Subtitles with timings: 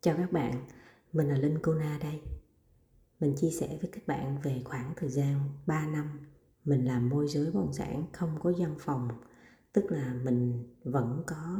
[0.00, 0.52] Chào các bạn,
[1.12, 2.20] mình là Linh Cô Na đây.
[3.20, 6.20] Mình chia sẻ với các bạn về khoảng thời gian 3 năm
[6.64, 9.08] mình làm môi giới bất động sản không có văn phòng,
[9.72, 11.58] tức là mình vẫn có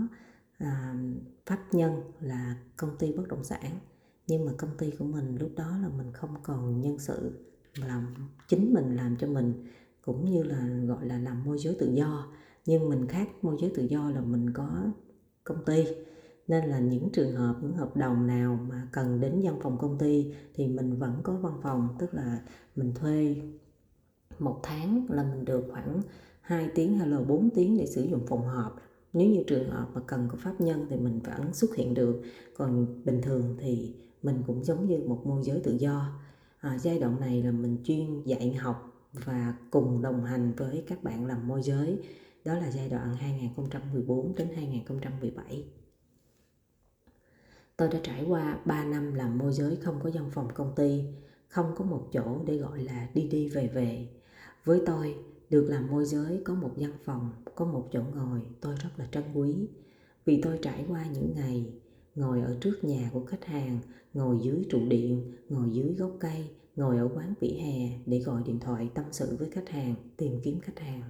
[0.59, 0.95] à,
[1.46, 3.79] pháp nhân là công ty bất động sản.
[4.27, 8.14] Nhưng mà công ty của mình lúc đó là mình không còn nhân sự làm
[8.48, 9.66] chính mình làm cho mình
[10.02, 12.32] cũng như là gọi là làm môi giới tự do.
[12.66, 14.84] Nhưng mình khác môi giới tự do là mình có
[15.45, 15.84] công ty
[16.49, 19.99] nên là những trường hợp những hợp đồng nào mà cần đến văn phòng công
[19.99, 22.41] ty thì mình vẫn có văn phòng tức là
[22.77, 23.36] mình thuê.
[24.39, 26.03] Một tháng là mình được khoảng
[26.41, 28.77] 2 tiếng hay là 4 tiếng để sử dụng phòng họp.
[29.13, 32.22] Nếu như trường hợp mà cần có pháp nhân thì mình vẫn xuất hiện được.
[32.56, 36.20] Còn bình thường thì mình cũng giống như một môi giới tự do.
[36.61, 41.03] À, giai đoạn này là mình chuyên dạy học và cùng đồng hành với các
[41.03, 41.98] bạn làm môi giới.
[42.44, 45.64] Đó là giai đoạn 2014 đến 2017
[47.78, 51.05] Tôi đã trải qua 3 năm làm môi giới không có văn phòng công ty,
[51.48, 54.08] không có một chỗ để gọi là đi đi về về.
[54.64, 55.14] Với tôi,
[55.50, 59.06] được làm môi giới có một văn phòng, có một chỗ ngồi, tôi rất là
[59.12, 59.69] trân quý.
[60.25, 61.72] Vì tôi trải qua những ngày
[62.14, 63.78] ngồi ở trước nhà của khách hàng,
[64.14, 68.42] ngồi dưới trụ điện, ngồi dưới gốc cây, ngồi ở quán vỉa hè để gọi
[68.47, 71.02] điện thoại tâm sự với khách hàng, tìm kiếm khách hàng.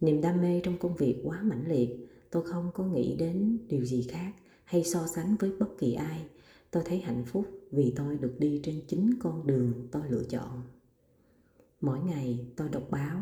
[0.00, 3.84] Niềm đam mê trong công việc quá mãnh liệt, tôi không có nghĩ đến điều
[3.84, 4.32] gì khác
[4.70, 6.24] hay so sánh với bất kỳ ai,
[6.70, 10.62] tôi thấy hạnh phúc vì tôi được đi trên chính con đường tôi lựa chọn.
[11.80, 13.20] Mỗi ngày tôi đọc báo,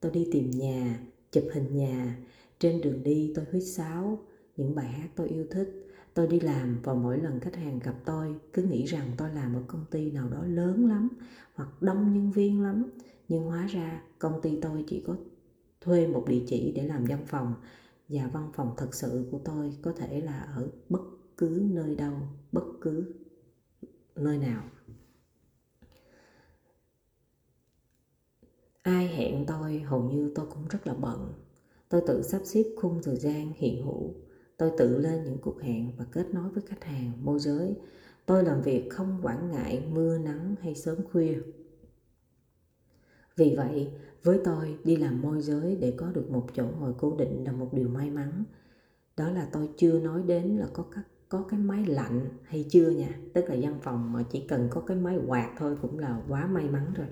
[0.00, 1.00] tôi đi tìm nhà,
[1.32, 2.18] chụp hình nhà.
[2.58, 4.18] Trên đường đi tôi huýt sáo,
[4.56, 7.94] những bài hát tôi yêu thích, tôi đi làm và mỗi lần khách hàng gặp
[8.04, 11.08] tôi cứ nghĩ rằng tôi làm ở công ty nào đó lớn lắm
[11.54, 12.90] hoặc đông nhân viên lắm.
[13.28, 15.16] Nhưng hóa ra công ty tôi chỉ có
[15.80, 17.54] thuê một địa chỉ để làm văn phòng
[18.14, 21.02] và văn phòng thật sự của tôi có thể là ở bất
[21.36, 22.14] cứ nơi đâu,
[22.52, 23.14] bất cứ
[24.16, 24.64] nơi nào.
[28.82, 31.32] Ai hẹn tôi hầu như tôi cũng rất là bận.
[31.88, 34.14] Tôi tự sắp xếp khung thời gian hiện hữu.
[34.56, 37.74] Tôi tự lên những cuộc hẹn và kết nối với khách hàng, môi giới.
[38.26, 41.38] Tôi làm việc không quản ngại mưa nắng hay sớm khuya
[43.36, 43.90] vì vậy,
[44.22, 47.52] với tôi đi làm môi giới để có được một chỗ ngồi cố định là
[47.52, 48.44] một điều may mắn.
[49.16, 52.90] Đó là tôi chưa nói đến là có các có cái máy lạnh hay chưa
[52.90, 53.18] nha.
[53.32, 56.46] Tức là văn phòng mà chỉ cần có cái máy quạt thôi cũng là quá
[56.46, 57.06] may mắn rồi.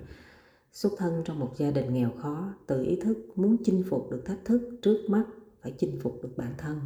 [0.71, 4.21] Xuất thân trong một gia đình nghèo khó tự ý thức muốn chinh phục được
[4.25, 5.25] thách thức trước mắt
[5.61, 6.79] phải chinh phục được bản thân.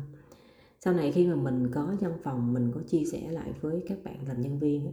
[0.81, 3.97] Sau này khi mà mình có văn phòng mình có chia sẻ lại với các
[4.03, 4.91] bạn làm nhân viên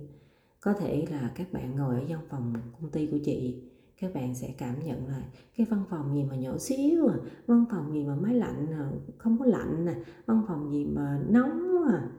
[0.60, 3.62] có thể là các bạn ngồi ở văn phòng công ty của chị
[4.00, 5.22] các bạn sẽ cảm nhận là
[5.56, 7.16] cái văn phòng gì mà nhỏ xíu à
[7.46, 9.94] văn phòng gì mà máy lạnh à, không có lạnh nè
[10.26, 12.10] văn phòng gì mà nóng à.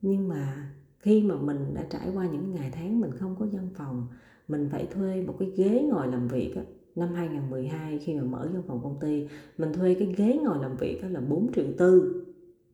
[0.00, 3.68] Nhưng mà khi mà mình đã trải qua những ngày tháng mình không có văn
[3.74, 4.06] phòng
[4.48, 6.62] mình phải thuê một cái ghế ngồi làm việc á,
[6.96, 9.26] năm 2012 khi mà mở văn phòng công ty
[9.58, 12.24] mình thuê cái ghế ngồi làm việc đó là 4 triệu tư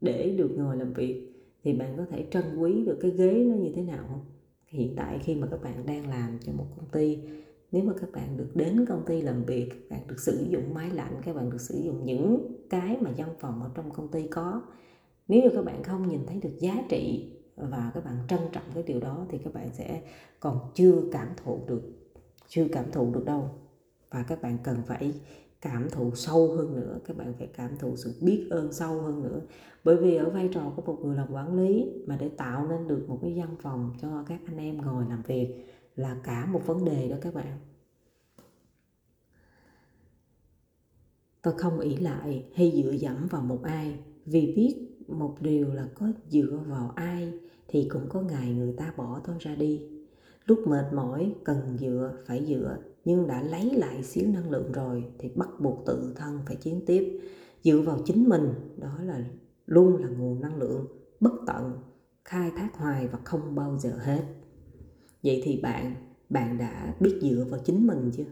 [0.01, 1.33] để được ngồi làm việc.
[1.65, 4.21] Thì bạn có thể trân quý được cái ghế nó như thế nào không?
[4.67, 7.19] Hiện tại khi mà các bạn đang làm cho một công ty
[7.73, 10.75] nếu mà các bạn được đến công ty làm việc, các bạn được sử dụng
[10.75, 14.09] máy lạnh, các bạn được sử dụng những cái mà văn phòng ở trong công
[14.09, 14.63] ty có,
[15.29, 18.65] nếu như các bạn không nhìn thấy được giá trị và các bạn trân trọng
[18.75, 20.03] cái điều đó thì các bạn sẽ
[20.41, 21.83] còn chưa cảm thụ được,
[22.49, 23.51] chưa cảm thụ được đâu.
[24.11, 25.13] Và các bạn cần phải
[25.61, 29.23] cảm thụ sâu hơn nữa, các bạn phải cảm thụ sự biết ơn sâu hơn
[29.23, 29.41] nữa.
[29.85, 32.89] Bởi vì ở vai trò của một người làm quản lý mà để tạo nên
[32.89, 35.65] được một cái văn phòng cho các anh em ngồi làm việc
[35.99, 37.59] là cả một vấn đề đó các bạn.
[41.43, 45.89] Tôi không ỷ lại hay dựa dẫm vào một ai, vì biết một điều là
[45.95, 47.33] có dựa vào ai
[47.69, 49.83] thì cũng có ngày người ta bỏ tôi ra đi.
[50.45, 55.05] Lúc mệt mỏi, cần dựa, phải dựa, nhưng đã lấy lại xíu năng lượng rồi
[55.19, 57.21] thì bắt buộc tự thân phải chiến tiếp.
[57.63, 59.25] Dựa vào chính mình, đó là
[59.67, 60.87] luôn là nguồn năng lượng
[61.21, 61.79] bất tận,
[62.25, 64.25] khai thác hoài và không bao giờ hết
[65.23, 65.95] vậy thì bạn
[66.29, 68.25] bạn đã biết dựa vào chính mình chưa?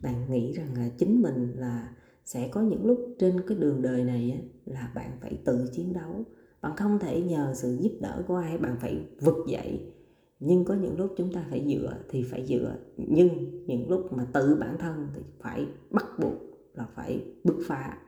[0.00, 4.04] Bạn nghĩ rằng là chính mình là sẽ có những lúc trên cái đường đời
[4.04, 6.24] này là bạn phải tự chiến đấu.
[6.60, 9.92] Bạn không thể nhờ sự giúp đỡ của ai, bạn phải vực dậy.
[10.40, 12.76] Nhưng có những lúc chúng ta phải dựa thì phải dựa.
[12.96, 13.28] Nhưng
[13.66, 16.34] những lúc mà tự bản thân thì phải bắt buộc
[16.74, 17.98] là phải bứt phá.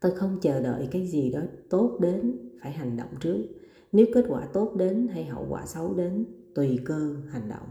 [0.00, 3.44] Tôi không chờ đợi cái gì đó tốt đến phải hành động trước.
[3.92, 6.24] Nếu kết quả tốt đến hay hậu quả xấu đến
[6.56, 7.68] tùy cơ hành động.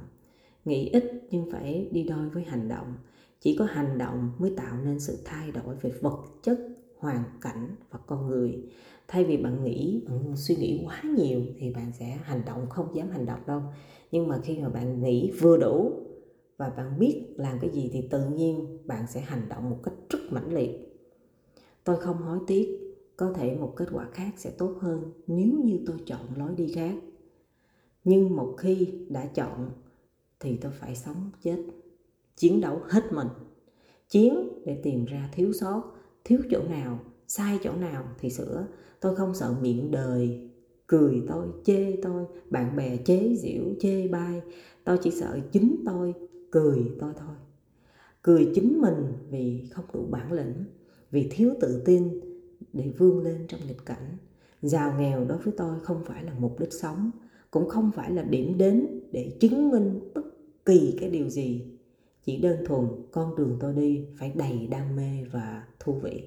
[0.65, 2.93] Nghĩ ít nhưng phải đi đôi với hành động.
[3.41, 6.59] Chỉ có hành động mới tạo nên sự thay đổi về vật chất,
[6.97, 8.63] hoàn cảnh và con người.
[9.07, 12.95] Thay vì bạn nghĩ, bạn suy nghĩ quá nhiều thì bạn sẽ hành động không
[12.95, 13.61] dám hành động đâu.
[14.11, 15.91] Nhưng mà khi mà bạn nghĩ vừa đủ
[16.57, 19.93] và bạn biết làm cái gì thì tự nhiên bạn sẽ hành động một cách
[20.09, 20.69] rất mãnh liệt.
[21.83, 25.79] Tôi không hối tiếc, có thể một kết quả khác sẽ tốt hơn nếu như
[25.85, 26.93] tôi chọn lối đi khác
[28.05, 29.71] nhưng một khi đã chọn
[30.39, 31.63] thì tôi phải sống chết,
[32.35, 33.27] chiến đấu hết mình.
[34.09, 35.83] Chiến để tìm ra thiếu sót,
[36.23, 38.67] thiếu chỗ nào, sai chỗ nào thì sửa.
[38.99, 40.49] Tôi không sợ miệng đời,
[40.87, 44.41] cười tôi, chê tôi, bạn bè chế giễu, chê bai.
[44.83, 46.13] Tôi chỉ sợ chính tôi,
[46.51, 47.35] cười tôi thôi.
[48.21, 50.65] Cười chính mình vì không đủ bản lĩnh,
[51.11, 52.19] vì thiếu tự tin
[52.73, 54.17] để vươn lên trong nghịch cảnh.
[54.61, 57.11] Giàu nghèo đối với tôi không phải là mục đích sống
[57.55, 60.21] cũng không phải là điểm đến để chứng minh bất
[60.65, 61.65] kỳ cái điều gì.
[62.25, 66.23] Chỉ đơn thuần con đường tôi đi phải đầy đam mê và thú vị.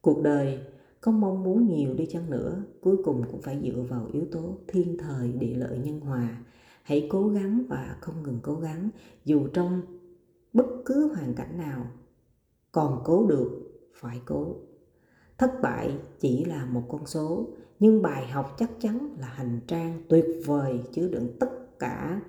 [0.00, 0.58] Cuộc đời
[1.00, 4.58] có mong muốn nhiều đi chăng nữa, cuối cùng cũng phải dựa vào yếu tố
[4.68, 6.44] thiên thời, địa lợi, nhân hòa.
[6.82, 8.90] Hãy cố gắng và không ngừng cố gắng,
[9.24, 9.80] dù trong
[10.52, 11.86] bất cứ hoàn cảnh nào,
[12.72, 13.50] còn cố được,
[13.94, 14.56] phải cố
[15.38, 17.48] thất bại chỉ là một con số,
[17.80, 22.20] nhưng bài học chắc chắn là hành trang tuyệt vời chứa đựng tất cả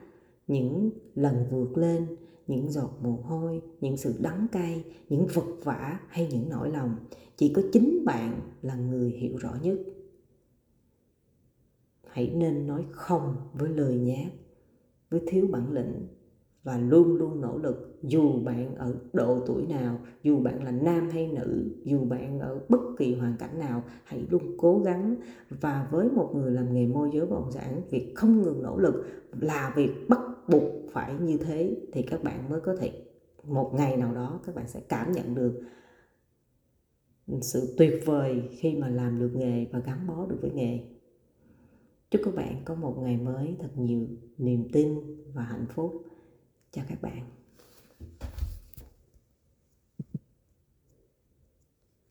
[0.48, 2.08] những lần vượt lên,
[2.48, 6.96] những giọt mồ hôi, những sự đắng cay, những vật vả hay những nỗi lòng.
[7.36, 9.80] Chỉ có chính bạn là người hiểu rõ nhất.
[12.08, 14.32] Hãy nên nói không với lời nhát,
[15.10, 16.08] với thiếu bản lĩnh
[16.64, 21.10] và luôn luôn nỗ lực dù bạn ở độ tuổi nào, dù bạn là nam
[21.10, 25.16] hay nữ, dù bạn ở bất kỳ hoàn cảnh nào, hãy luôn cố gắng.
[25.50, 28.78] Và với một người làm nghề môi giới bất động sản việc không ngừng nỗ
[28.78, 29.06] lực
[29.42, 32.92] là việc bắt buộc phải như thế, thì các bạn mới có thể
[33.44, 35.62] một ngày nào đó các bạn sẽ cảm nhận được
[37.42, 40.80] sự tuyệt vời khi mà làm được nghề và gắn bó được với nghề.
[42.12, 44.08] Chúc các bạn có một ngày mới thật nhiều
[44.38, 45.00] niềm tin
[45.34, 46.04] và hạnh phúc.
[46.72, 47.37] Chào các bạn.